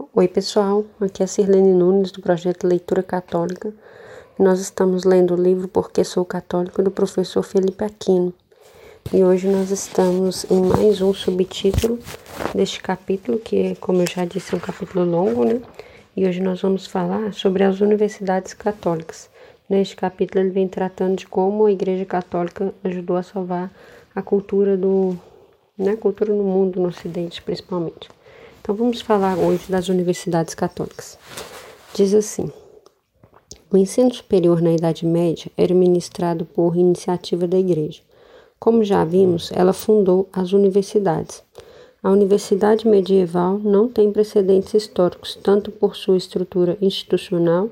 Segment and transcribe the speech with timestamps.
[0.00, 0.84] Oi, pessoal.
[1.00, 3.74] Aqui é a Sirlene Nunes do projeto Leitura Católica.
[4.38, 8.32] Nós estamos lendo o livro Porque Sou Católico do professor Felipe Aquino.
[9.12, 11.98] E hoje nós estamos em mais um subtítulo
[12.54, 15.60] deste capítulo, que, como eu já disse, é um capítulo longo, né?
[16.16, 19.28] E hoje nós vamos falar sobre as universidades católicas.
[19.68, 23.68] Neste capítulo ele vem tratando de como a Igreja Católica ajudou a salvar
[24.14, 25.18] a cultura do,
[25.76, 28.08] né, cultura no mundo, no Ocidente principalmente.
[28.68, 31.18] Então vamos falar hoje das universidades católicas.
[31.94, 32.52] Diz assim:
[33.72, 38.02] o ensino superior na Idade Média era ministrado por iniciativa da Igreja.
[38.60, 41.42] Como já vimos, ela fundou as universidades.
[42.02, 47.70] A universidade medieval não tem precedentes históricos, tanto por sua estrutura institucional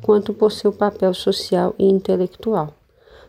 [0.00, 2.72] quanto por seu papel social e intelectual.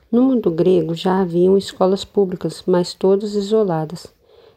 [0.09, 4.07] No mundo grego já haviam escolas públicas, mas todas isoladas.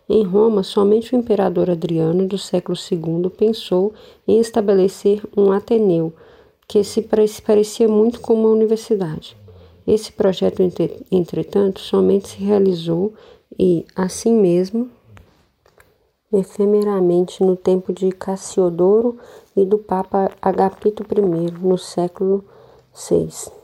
[0.08, 3.92] Em Roma, somente o imperador Adriano, do século II, pensou
[4.26, 6.12] em estabelecer um Ateneu,
[6.66, 7.02] que se
[7.44, 9.36] parecia muito com uma universidade.
[9.86, 10.60] Esse projeto,
[11.10, 13.14] entretanto, somente se realizou
[13.58, 14.90] e, assim mesmo,
[16.32, 19.18] efemeramente no tempo de Cassiodoro
[19.56, 22.44] e do Papa Agapito I, no século
[22.94, 23.61] VI.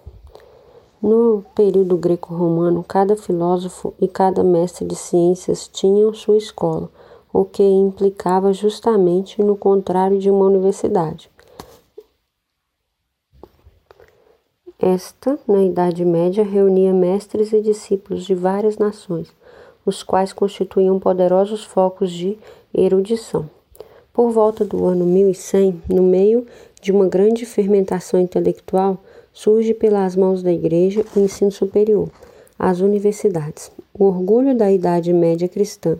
[1.00, 6.90] No período greco-romano, cada filósofo e cada mestre de ciências tinham sua escola,
[7.32, 11.30] o que implicava justamente no contrário de uma universidade.
[14.76, 19.28] Esta, na Idade Média, reunia mestres e discípulos de várias nações,
[19.86, 22.36] os quais constituíam poderosos focos de
[22.74, 23.48] erudição.
[24.12, 26.44] Por volta do ano 1100, no meio
[26.80, 28.98] de uma grande fermentação intelectual,
[29.38, 32.08] surge pelas mãos da Igreja o ensino superior,
[32.58, 35.96] as universidades, o orgulho da Idade Média cristã,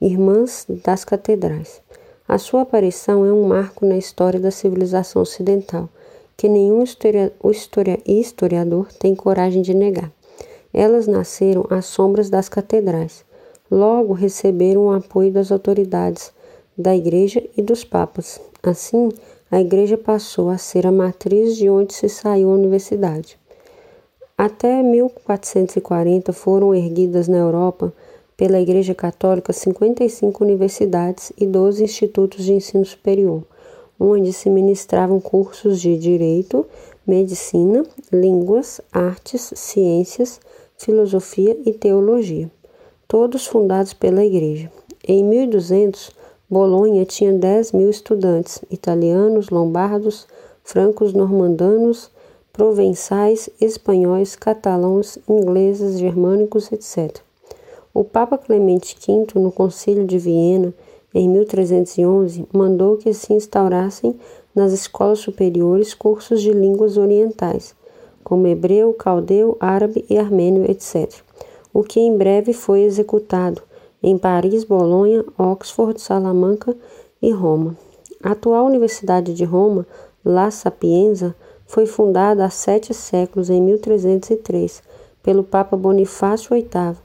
[0.00, 1.80] irmãs das catedrais.
[2.28, 5.88] A sua aparição é um marco na história da civilização ocidental,
[6.36, 6.84] que nenhum
[8.06, 10.12] historiador tem coragem de negar.
[10.72, 13.24] Elas nasceram às sombras das catedrais.
[13.68, 16.32] Logo receberam o apoio das autoridades
[16.76, 18.40] da Igreja e dos papas.
[18.62, 19.08] Assim,
[19.50, 23.38] a igreja passou a ser a matriz de onde se saiu a universidade.
[24.36, 27.92] Até 1440 foram erguidas na Europa
[28.36, 33.42] pela Igreja Católica 55 universidades e 12 institutos de ensino superior,
[33.98, 36.64] onde se ministravam cursos de direito,
[37.04, 40.40] medicina, línguas, artes, ciências,
[40.76, 42.48] filosofia e teologia,
[43.08, 44.70] todos fundados pela Igreja.
[45.02, 46.12] Em 1200,
[46.50, 50.26] Bolonha tinha 10 mil estudantes, italianos, lombardos,
[50.64, 52.10] francos, normandanos,
[52.50, 57.18] provençais, espanhóis, catalãos, ingleses, germânicos, etc.
[57.92, 60.72] O Papa Clemente V, no Concílio de Viena,
[61.14, 64.18] em 1311, mandou que se instaurassem
[64.54, 67.74] nas escolas superiores cursos de línguas orientais,
[68.24, 71.12] como hebreu, caldeu, árabe e armênio, etc.,
[71.74, 73.62] o que em breve foi executado,
[74.02, 76.76] em Paris, Bolonha, Oxford, Salamanca
[77.20, 77.76] e Roma.
[78.22, 79.86] A atual Universidade de Roma,
[80.24, 81.34] La Sapienza,
[81.66, 84.82] foi fundada há sete séculos, em 1303,
[85.22, 86.96] pelo Papa Bonifácio VIII,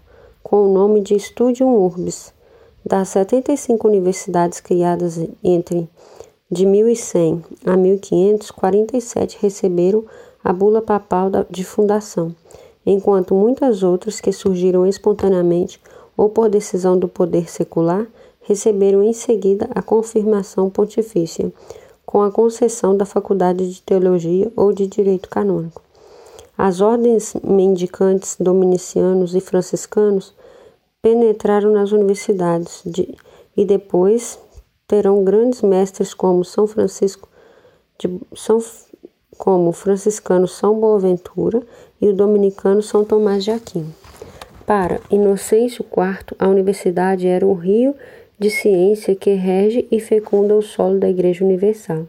[0.41, 2.33] com o nome de Studium Urbis.
[2.85, 5.89] Das 75 universidades criadas entre
[6.49, 10.05] de 1100 a 1500, 47 receberam
[10.43, 12.35] a bula papal de fundação,
[12.85, 15.81] enquanto muitas outras que surgiram espontaneamente
[16.15, 18.07] ou por decisão do poder secular,
[18.41, 21.51] receberam em seguida a confirmação pontifícia,
[22.05, 25.81] com a concessão da faculdade de teologia ou de direito canônico.
[26.57, 30.33] As ordens mendicantes dominicianos e franciscanos
[31.01, 33.17] penetraram nas universidades de,
[33.57, 34.37] e depois
[34.87, 37.27] terão grandes mestres como São Francisco
[37.97, 38.59] de São
[39.37, 41.61] como o franciscano São Boaventura
[41.99, 43.93] e o dominicano São Tomás de Aquino.
[44.65, 47.93] Para Inocêncio IV, a universidade era o rio
[48.39, 52.07] de ciência que rege e fecunda o solo da Igreja Universal.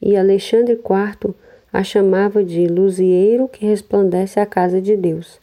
[0.00, 1.34] E Alexandre IV
[1.72, 5.40] a chamava de luzieiro que resplandece a casa de Deus.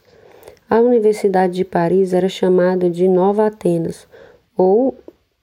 [0.68, 4.06] A Universidade de Paris era chamada de Nova Atenas,
[4.56, 4.94] ou,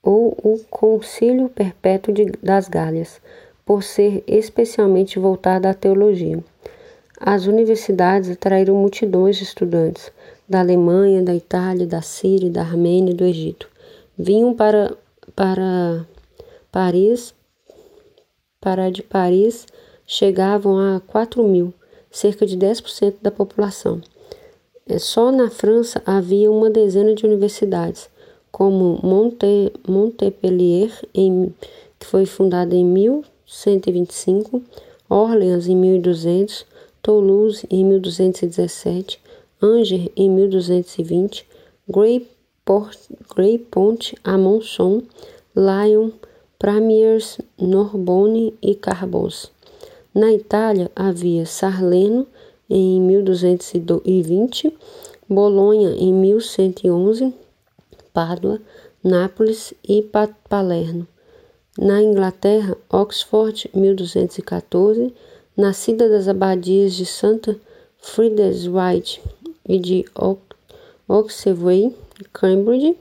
[0.02, 3.20] ou o Concílio Perpétuo de, das Galhas,
[3.66, 6.38] por ser especialmente voltada à teologia.
[7.20, 10.12] As universidades atraíram multidões de estudantes,
[10.48, 13.68] da Alemanha, da Itália, da Síria, da Armênia e do Egito.
[14.16, 14.96] Vinham para,
[15.34, 16.06] para
[16.70, 17.34] Paris,
[18.60, 19.66] para de Paris
[20.06, 21.74] chegavam a 4 mil,
[22.10, 24.00] cerca de 10% da população.
[24.88, 28.08] É, só na França havia uma dezena de universidades,
[28.50, 31.54] como Monte, Montpellier em
[31.98, 34.62] que foi fundada em 1125,
[35.08, 36.64] Orleans em 1200,
[37.02, 39.20] Toulouse em 1217,
[39.62, 41.46] Angers em 1220,
[43.34, 45.02] Greypont, Amonson,
[45.56, 46.12] Lyon,
[46.58, 49.50] Pramiers, Norbonne e Carbos.
[50.14, 52.26] Na Itália havia Sarleno
[52.68, 54.76] em 1220,
[55.28, 57.32] Bolonha em 1111,
[58.12, 58.60] Pádua,
[59.04, 60.02] Nápoles e
[60.48, 61.06] Palermo.
[61.78, 65.14] Na Inglaterra, Oxford, 1214,
[65.58, 67.56] nascida das abadias de Santa
[67.98, 69.20] Friedenswald
[69.68, 70.04] e de
[71.08, 71.92] Oxford,
[72.32, 72.96] Cambridge,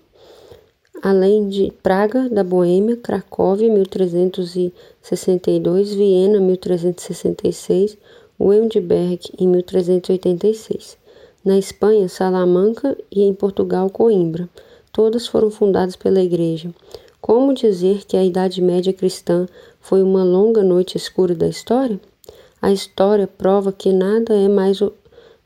[1.04, 7.96] além de Praga, da Boêmia, Cracóvia, 1362, Viena, 1366,
[8.40, 10.98] Wendberg, em 1386.
[11.46, 14.50] Na Espanha, Salamanca e em Portugal, Coimbra.
[14.92, 16.74] Todas foram fundadas pela Igreja.
[17.22, 19.46] Como dizer que a Idade Média cristã
[19.80, 22.00] foi uma longa noite escura da história?
[22.60, 24.80] A história prova que nada é mais,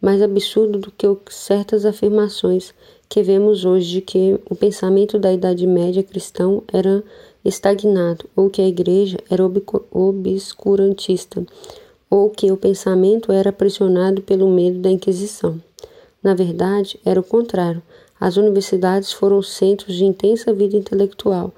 [0.02, 2.74] mais absurdo do que certas afirmações
[3.10, 7.04] que vemos hoje de que o pensamento da Idade Média cristão era
[7.44, 9.44] estagnado, ou que a igreja era
[9.92, 11.46] obscurantista,
[12.10, 15.62] ou que o pensamento era pressionado pelo medo da Inquisição.
[16.24, 17.84] Na verdade, era o contrário.
[18.18, 21.52] As universidades foram centros de intensa vida intelectual,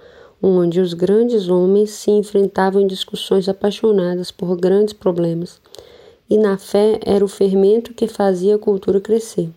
[0.46, 5.62] onde os grandes homens se enfrentavam em discussões apaixonadas por grandes problemas.
[6.30, 9.50] E na fé era o fermento que fazia a cultura crescer.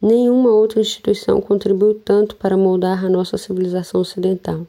[0.00, 4.64] Nenhuma outra instituição contribuiu tanto para moldar a nossa civilização ocidental.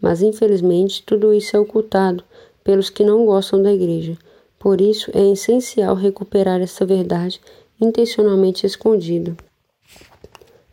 [0.00, 2.22] Mas, infelizmente, tudo isso é ocultado
[2.62, 4.16] pelos que não gostam da Igreja.
[4.60, 7.40] Por isso, é essencial recuperar essa verdade
[7.80, 9.36] intencionalmente escondida.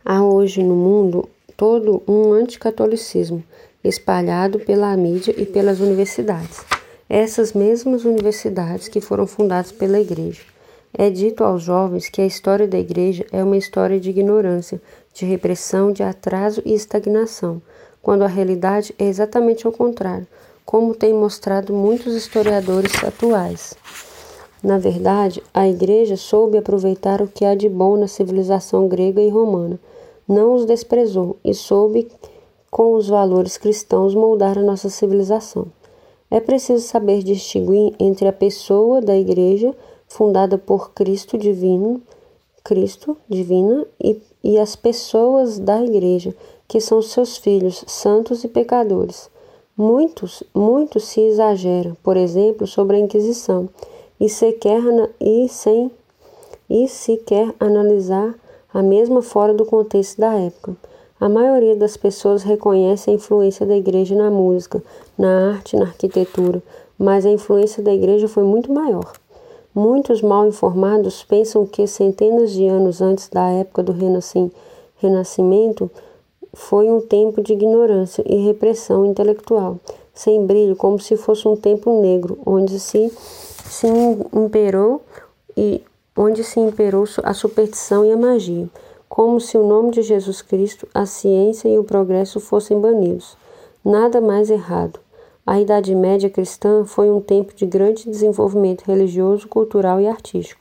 [0.04, 3.42] Há hoje no mundo todo um anticatolicismo
[3.86, 6.64] espalhado pela mídia e pelas universidades.
[7.08, 10.42] Essas mesmas universidades que foram fundadas pela Igreja.
[10.98, 14.80] É dito aos jovens que a história da igreja é uma história de ignorância,
[15.12, 17.60] de repressão, de atraso e estagnação,
[18.02, 20.26] quando a realidade é exatamente o contrário,
[20.64, 23.74] como têm mostrado muitos historiadores atuais.
[24.62, 29.28] Na verdade, a igreja soube aproveitar o que há de bom na civilização grega e
[29.28, 29.78] romana,
[30.26, 32.08] não os desprezou e soube,
[32.76, 35.64] com os valores cristãos, moldar a nossa civilização.
[36.30, 39.74] É preciso saber distinguir entre a pessoa da igreja
[40.06, 42.02] fundada por Cristo divino,
[42.62, 46.36] Cristo divina e, e as pessoas da igreja,
[46.68, 49.30] que são seus filhos, santos e pecadores.
[49.74, 53.70] Muitos, muitos se exageram, por exemplo, sobre a Inquisição,
[54.20, 54.82] e sequer
[55.18, 55.90] e sem
[56.68, 58.34] e se quer analisar
[58.70, 60.76] a mesma fora do contexto da época.
[61.18, 64.82] A maioria das pessoas reconhece a influência da igreja na música,
[65.16, 66.62] na arte, na arquitetura,
[66.98, 69.12] mas a influência da igreja foi muito maior.
[69.74, 73.94] Muitos mal informados pensam que centenas de anos antes da época do
[74.98, 75.90] Renascimento
[76.52, 79.78] foi um tempo de ignorância e repressão intelectual,
[80.14, 83.10] sem brilho, como se fosse um tempo negro, onde se,
[83.64, 83.86] se
[84.34, 85.02] imperou
[85.56, 85.82] e
[86.16, 88.68] onde se imperou a superstição e a magia,
[89.08, 93.36] como se o nome de Jesus Cristo, a ciência e o progresso fossem banidos.
[93.84, 94.98] Nada mais errado.
[95.46, 100.60] A Idade Média cristã foi um tempo de grande desenvolvimento religioso, cultural e artístico.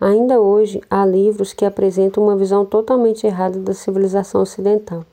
[0.00, 5.04] Ainda hoje, há livros que apresentam uma visão totalmente errada da civilização ocidental.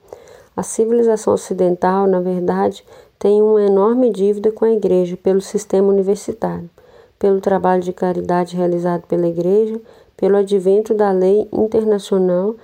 [0.55, 2.83] A civilização ocidental, na verdade,
[3.17, 6.69] tem uma enorme dívida com a Igreja pelo sistema universitário,
[7.17, 9.79] pelo trabalho de caridade realizado pela Igreja,
[10.17, 12.55] pelo advento da lei internacional,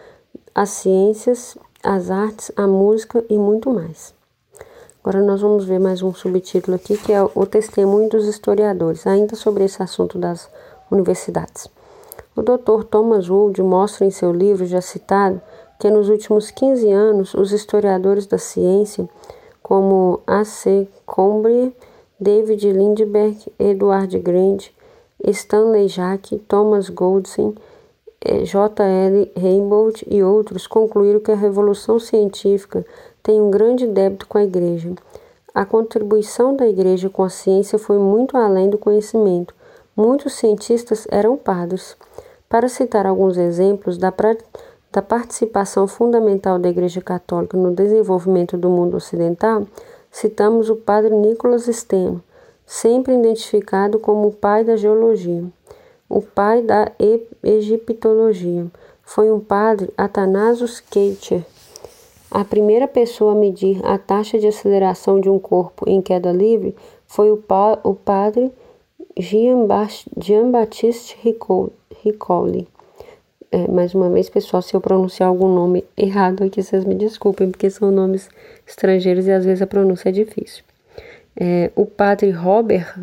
[0.54, 4.14] as ciências, as artes, a música e muito mais.
[5.04, 9.36] Agora nós vamos ver mais um subtítulo aqui que é o testemunho dos historiadores, ainda
[9.36, 10.50] sobre esse assunto das
[10.92, 11.68] universidades.
[12.36, 12.84] O Dr.
[12.90, 15.42] Thomas Wood mostra em seu livro já citado
[15.80, 19.10] que nos últimos 15 anos os historiadores da ciência,
[19.64, 20.88] como A.C.
[21.06, 21.76] Combre,
[22.20, 24.70] David Lindbergh, Edward Grant,
[25.26, 27.56] Stanley Jack, Thomas Goldstein,
[28.24, 29.32] eh, J.L.
[29.36, 32.86] Reinbold e outros concluíram que a revolução científica
[33.24, 34.94] tem um grande débito com a Igreja.
[35.54, 39.54] A contribuição da Igreja com a ciência foi muito além do conhecimento.
[39.96, 41.98] Muitos cientistas eram padres.
[42.48, 44.14] Para citar alguns exemplos da,
[44.92, 49.68] da participação fundamental da Igreja Católica no desenvolvimento do mundo ocidental,
[50.10, 52.24] citamos o padre Nicolas Steno,
[52.72, 55.44] sempre identificado como o pai da geologia,
[56.08, 56.90] o pai da
[57.44, 58.66] egiptologia.
[59.04, 61.44] Foi um padre, Athanasius Keitcher,
[62.32, 66.74] A primeira pessoa a medir a taxa de aceleração de um corpo em queda livre
[67.06, 68.50] foi o, pa o padre
[69.18, 71.18] Jean-Baptiste
[72.02, 72.70] Ricoli.
[73.52, 77.52] É, mais uma vez, pessoal, se eu pronunciar algum nome errado aqui, vocês me desculpem,
[77.52, 78.30] porque são nomes
[78.66, 80.64] estrangeiros e às vezes a pronúncia é difícil.
[81.40, 83.00] É, o padre Robert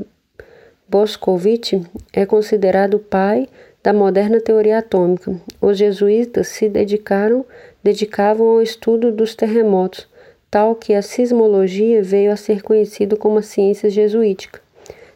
[0.88, 1.82] Boscovich
[2.12, 3.48] é considerado o pai
[3.82, 5.34] da moderna teoria atômica.
[5.60, 7.44] Os jesuítas se dedicaram,
[7.82, 10.06] dedicavam ao estudo dos terremotos,
[10.50, 14.60] tal que a sismologia veio a ser conhecido como a ciência jesuítica.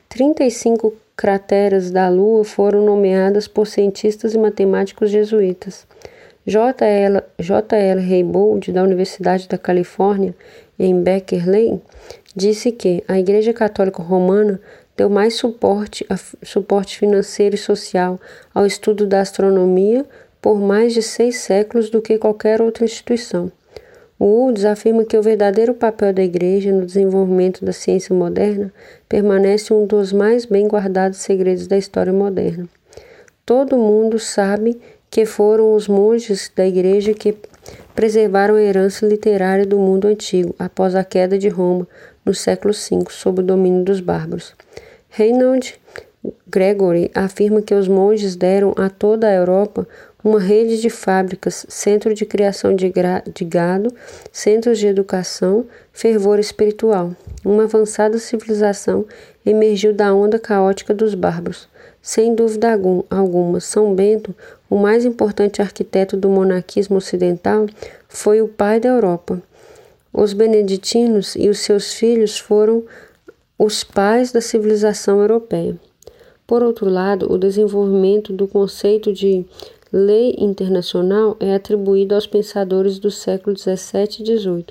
[0.08, 5.86] 35 crateras da Lua foram nomeadas por cientistas e matemáticos jesuítas.
[6.46, 7.22] J.L.
[8.00, 10.34] Raybould, da Universidade da Califórnia,
[10.84, 11.80] em Berkeley,
[12.34, 14.60] disse que a Igreja Católica Romana
[14.96, 18.20] deu mais suporte, a, suporte financeiro e social
[18.52, 20.04] ao estudo da astronomia
[20.40, 23.50] por mais de seis séculos do que qualquer outra instituição.
[24.18, 28.72] O Woods afirma que o verdadeiro papel da Igreja no desenvolvimento da ciência moderna
[29.08, 32.68] permanece um dos mais bem guardados segredos da história moderna.
[33.46, 37.36] Todo mundo sabe que foram os monges da Igreja que
[37.94, 41.86] preservaram a herança literária do mundo antigo após a queda de Roma
[42.24, 44.54] no século V sob o domínio dos bárbaros.
[45.10, 45.74] Reinhold
[46.48, 49.86] Gregory afirma que os monges deram a toda a Europa
[50.24, 52.92] uma rede de fábricas, centro de criação de,
[53.34, 53.92] de gado,
[54.30, 57.10] centros de educação, fervor espiritual.
[57.44, 59.04] Uma avançada civilização
[59.44, 61.68] emergiu da onda caótica dos bárbaros.
[62.02, 62.76] Sem dúvida
[63.08, 64.34] alguma, São Bento,
[64.68, 67.66] o mais importante arquiteto do monarquismo ocidental,
[68.08, 69.40] foi o pai da Europa.
[70.12, 72.82] Os beneditinos e os seus filhos foram
[73.56, 75.78] os pais da civilização europeia.
[76.44, 79.46] Por outro lado, o desenvolvimento do conceito de
[79.92, 84.66] lei internacional é atribuído aos pensadores do século XVII e XVIII,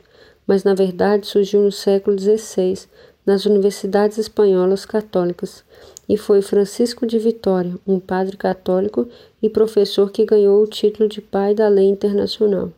[0.45, 2.87] mas na verdade surgiu no século XVI,
[3.25, 5.63] nas universidades espanholas católicas,
[6.11, 9.07] e foi Francisco de Vitória, um padre católico
[9.41, 12.69] e professor que ganhou o título de pai da lei internacional.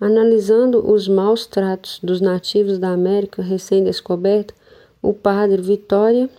[0.00, 4.54] Analisando os maus tratos dos nativos da América recém-descoberta,
[5.02, 6.30] o padre Vitória,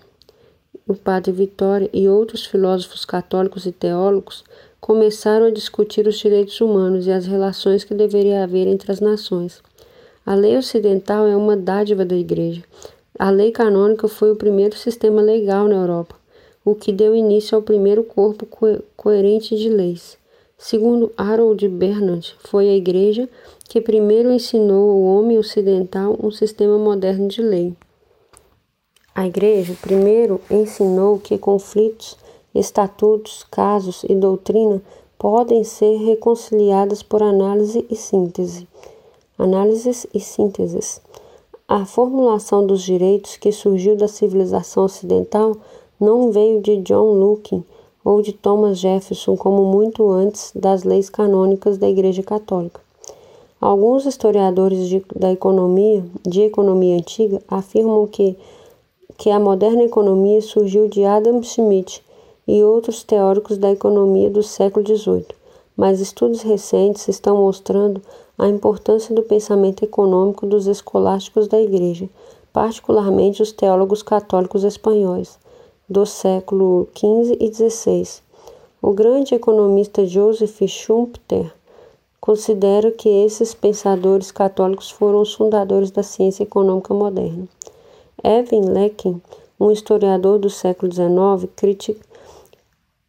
[0.88, 4.44] o padre Vitória e outros filósofos católicos e teólogos
[4.82, 9.62] começaram a discutir os direitos humanos e as relações que deveria haver entre as nações.
[10.26, 12.64] A lei ocidental é uma dádiva da Igreja.
[13.18, 16.16] A lei canônica foi o primeiro sistema legal na Europa,
[16.66, 18.66] o que deu início ao primeiro corpo co
[18.98, 20.18] coerente de leis.
[20.58, 23.30] Segundo Harold Bernard, foi a Igreja
[23.70, 27.74] que primeiro ensinou ao homem ocidental um sistema moderno de lei.
[29.14, 32.18] A Igreja primeiro ensinou que conflitos
[32.54, 34.82] estatutos, casos e doutrina
[35.18, 38.68] podem ser reconciliadas por análise e síntese.
[39.38, 41.02] Análises e sínteses.
[41.68, 45.58] A formulação dos direitos que surgiu da civilização ocidental
[46.00, 47.64] não veio de John Locke
[48.04, 52.80] ou de Thomas Jefferson como muito antes das leis canônicas da Igreja Católica.
[53.60, 58.38] Alguns historiadores de, da economia, de economia antiga, afirmam que,
[59.18, 62.02] que a moderna economia surgiu de Adam Smith,
[62.48, 65.26] e outros teóricos da economia do século XVIII,
[65.76, 68.02] mas estudos recentes estão mostrando
[68.38, 72.10] a importância do pensamento econômico dos escolásticos da Igreja,
[72.54, 75.38] particularmente os teólogos católicos espanhóis
[75.90, 78.22] do século XV e XVI.
[78.82, 81.52] O grande economista Joseph Schumpeter
[82.22, 87.48] considera que esses pensadores católicos foram os fundadores da ciência econômica moderna.
[88.24, 89.22] Evan Lekin,
[89.60, 92.05] um historiador do século XIX, critica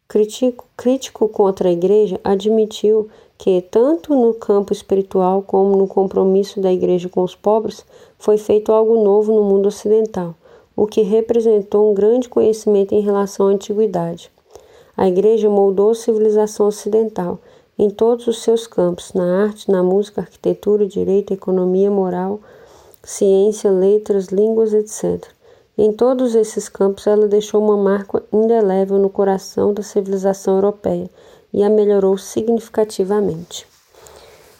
[0.09, 6.71] Critico, crítico contra a Igreja, admitiu que, tanto no campo espiritual como no compromisso da
[6.71, 7.85] Igreja com os pobres,
[8.17, 10.33] foi feito algo novo no mundo ocidental,
[10.75, 14.31] o que representou um grande conhecimento em relação à antiguidade.
[14.95, 17.37] A Igreja moldou a civilização ocidental
[17.77, 22.39] em todos os seus campos, na arte, na música, arquitetura, direito, economia, moral,
[23.03, 25.36] ciência, letras, línguas, etc.
[25.77, 31.07] Em todos esses campos, ela deixou uma marca indelével no coração da civilização europeia
[31.53, 33.67] e a melhorou significativamente.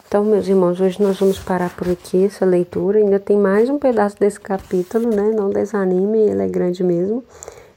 [0.08, 3.00] Então, meus irmãos, hoje nós vamos parar por aqui essa leitura.
[3.00, 5.32] Ainda tem mais um pedaço desse capítulo, né?
[5.36, 7.24] Não desanime, ele é grande mesmo.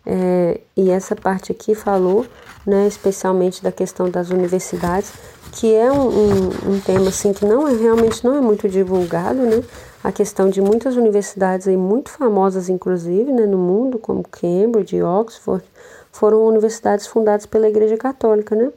[0.05, 2.27] É, e essa parte aqui falou,
[2.67, 5.13] né, especialmente da questão das universidades,
[5.53, 9.41] que é um, um, um tema assim que não é realmente não é muito divulgado,
[9.41, 9.63] né?
[10.03, 15.03] A questão de muitas universidades aí muito famosas, inclusive, né, no mundo, como Cambridge e
[15.03, 15.65] Oxford,
[16.11, 18.73] foram universidades fundadas pela Igreja Católica, né?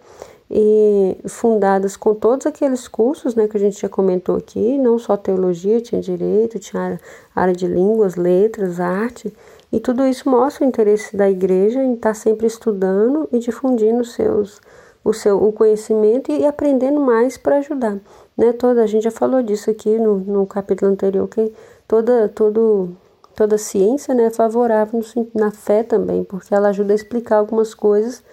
[0.56, 5.18] e fundadas com todos aqueles cursos né, que a gente já comentou aqui, não só
[5.18, 7.00] teologia, tinha direito, tinha
[7.36, 9.34] área de línguas, letras, arte,
[9.72, 14.62] e tudo isso mostra o interesse da igreja em estar sempre estudando e difundindo seus,
[15.04, 17.98] o seu o conhecimento e aprendendo mais para ajudar.
[18.38, 18.54] Né?
[18.54, 21.52] Toda, a gente já falou disso aqui no, no capítulo anterior, que
[21.88, 22.90] toda, todo,
[23.36, 25.02] toda ciência né, é favorável
[25.34, 28.24] na fé também, porque ela ajuda a explicar algumas coisas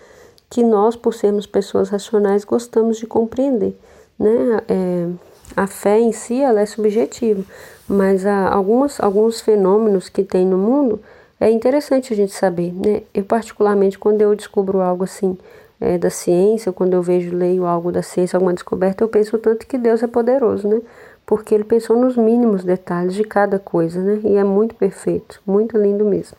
[0.48, 3.78] que nós, por sermos pessoas racionais, gostamos de compreender.
[4.18, 4.60] Né?
[4.68, 5.08] É,
[5.56, 7.44] a fé em si ela é subjetiva,
[7.88, 11.00] mas há algumas, alguns fenômenos que tem no mundo
[11.38, 12.72] é interessante a gente saber.
[12.72, 13.02] Né?
[13.14, 15.38] Eu, particularmente, quando eu descubro algo assim
[15.80, 19.66] é, da ciência, quando eu vejo, leio algo da ciência, alguma descoberta, eu penso tanto
[19.66, 20.82] que Deus é poderoso, né?
[21.24, 24.20] Porque ele pensou nos mínimos detalhes de cada coisa, né?
[24.24, 26.36] E é muito perfeito, muito lindo mesmo.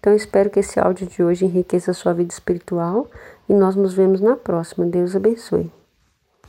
[0.00, 3.06] Então, espero que esse áudio de hoje enriqueça a sua vida espiritual
[3.48, 4.86] e nós nos vemos na próxima.
[4.86, 5.79] Deus abençoe.